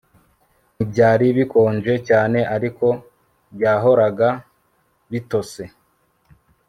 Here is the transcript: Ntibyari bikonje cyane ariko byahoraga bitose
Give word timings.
Ntibyari 0.75 1.27
bikonje 1.37 1.93
cyane 2.07 2.39
ariko 2.55 2.87
byahoraga 3.55 4.29
bitose 5.11 5.61